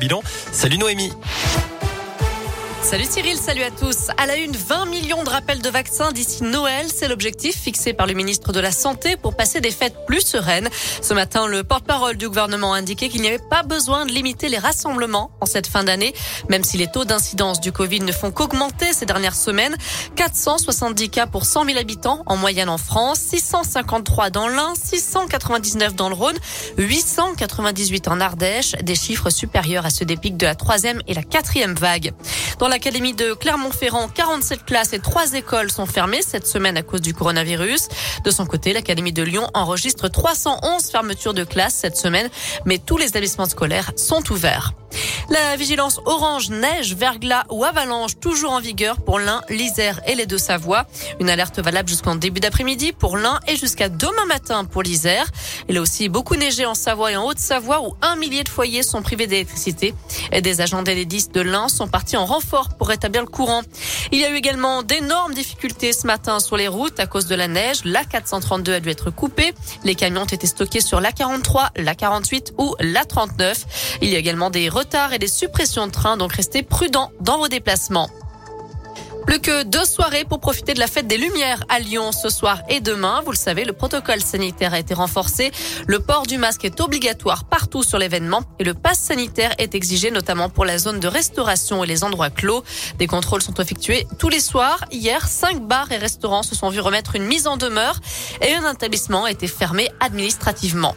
[0.00, 0.22] Bilan.
[0.52, 1.10] Salut Noémie.
[2.80, 4.08] Salut Cyril, salut à tous.
[4.16, 8.06] À la une, 20 millions de rappels de vaccins d'ici Noël, c'est l'objectif fixé par
[8.06, 10.70] le ministre de la Santé pour passer des fêtes plus sereines.
[11.02, 14.48] Ce matin, le porte-parole du gouvernement a indiqué qu'il n'y avait pas besoin de limiter
[14.48, 16.14] les rassemblements en cette fin d'année,
[16.48, 19.76] même si les taux d'incidence du Covid ne font qu'augmenter ces dernières semaines.
[20.16, 26.08] 470 cas pour 100 000 habitants en moyenne en France, 653 dans l'Ain, 699 dans
[26.08, 26.38] le Rhône,
[26.78, 31.22] 898 en Ardèche, des chiffres supérieurs à ceux des pics de la troisième et la
[31.22, 32.12] quatrième vague.
[32.68, 37.14] L'académie de Clermont-Ferrand, 47 classes et 3 écoles sont fermées cette semaine à cause du
[37.14, 37.88] coronavirus.
[38.24, 42.28] De son côté, l'académie de Lyon enregistre 311 fermetures de classes cette semaine,
[42.64, 44.72] mais tous les établissements scolaires sont ouverts.
[45.30, 50.24] La vigilance orange, neige, verglas ou avalanche toujours en vigueur pour l'Ain, l'Isère et les
[50.24, 50.86] Deux-Savoie.
[51.20, 55.26] Une alerte valable jusqu'en début d'après-midi pour l'Ain et jusqu'à demain matin pour l'Isère.
[55.68, 58.82] Il a aussi beaucoup neigé en Savoie et en Haute-Savoie où un millier de foyers
[58.82, 59.94] sont privés d'électricité.
[60.32, 63.60] Des agents d'Enedis de l'Ain sont partis en renfort pour rétablir le courant.
[64.12, 67.34] Il y a eu également d'énormes difficultés ce matin sur les routes à cause de
[67.34, 67.80] la neige.
[67.84, 69.52] La 432 a dû être coupée.
[69.84, 73.98] Les camions ont été stockés sur la 43, la 48 ou la 39.
[74.00, 77.38] Il y a également des retards et des suppressions de trains, donc restez prudents dans
[77.38, 78.08] vos déplacements.
[79.28, 82.62] Plus que deux soirées pour profiter de la fête des Lumières à Lyon ce soir
[82.70, 83.20] et demain.
[83.26, 85.52] Vous le savez, le protocole sanitaire a été renforcé.
[85.86, 90.10] Le port du masque est obligatoire partout sur l'événement et le pass sanitaire est exigé
[90.10, 92.64] notamment pour la zone de restauration et les endroits clos.
[92.98, 94.86] Des contrôles sont effectués tous les soirs.
[94.90, 98.00] Hier, cinq bars et restaurants se sont vus remettre une mise en demeure
[98.40, 100.96] et un établissement a été fermé administrativement.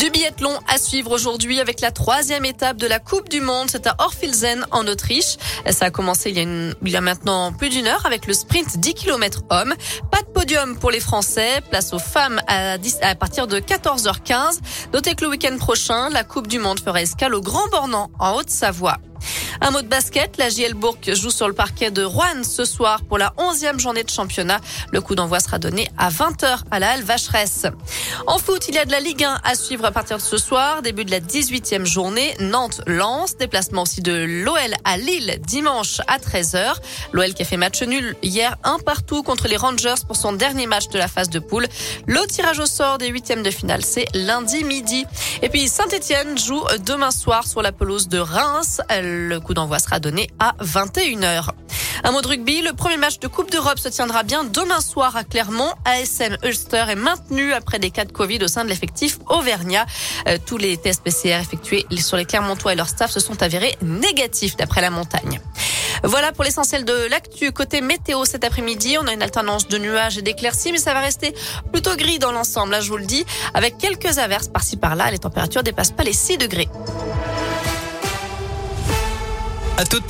[0.00, 3.68] Du biathlon à suivre aujourd'hui avec la troisième étape de la Coupe du Monde.
[3.70, 5.36] C'est à Orfilsen en Autriche.
[5.70, 9.42] Ça a commencé il y a, maintenant plus d'une heure avec le sprint 10 km
[9.50, 9.74] hommes.
[10.10, 11.60] Pas de podium pour les Français.
[11.68, 14.60] Place aux femmes à, 10, à partir de 14h15.
[14.94, 18.36] Notez que le week-end prochain, la Coupe du Monde fera escale au Grand Bornand en
[18.36, 18.96] Haute-Savoie.
[19.60, 23.02] Un mot de basket, la JL Bourg joue sur le parquet de Rouen ce soir
[23.04, 24.60] pour la 11e journée de championnat.
[24.92, 27.66] Le coup d'envoi sera donné à 20h à la Halle Vacheresse.
[28.26, 30.38] En foot, il y a de la Ligue 1 à suivre à partir de ce
[30.38, 32.34] soir, début de la 18e journée.
[32.40, 36.74] Nantes lance, déplacement aussi de l'OL à Lille dimanche à 13h.
[37.12, 40.66] L'OL qui a fait match nul hier un partout contre les Rangers pour son dernier
[40.66, 41.66] match de la phase de poule.
[42.06, 45.04] Le tirage au sort des huitièmes de finale, c'est lundi midi.
[45.42, 48.80] Et puis Saint-Etienne joue demain soir sur la pelouse de Reims.
[49.12, 51.48] Le coup d'envoi sera donné à 21h.
[52.04, 55.16] Un mot de rugby, le premier match de Coupe d'Europe se tiendra bien demain soir
[55.16, 55.72] à Clermont.
[55.84, 59.84] ASM Ulster est maintenu après des cas de Covid au sein de l'effectif Auvergnat.
[60.28, 63.76] Euh, tous les tests PCR effectués sur les Clermontois et leur staff se sont avérés
[63.82, 65.40] négatifs d'après la montagne.
[66.04, 67.50] Voilà pour l'essentiel de l'actu.
[67.50, 71.00] Côté météo cet après-midi, on a une alternance de nuages et d'éclaircies, mais ça va
[71.00, 71.34] rester
[71.72, 75.10] plutôt gris dans l'ensemble, là je vous le dis, avec quelques averses par-ci par-là.
[75.10, 76.68] Les températures dépassent pas les 6 degrés.
[79.80, 80.04] À toutes.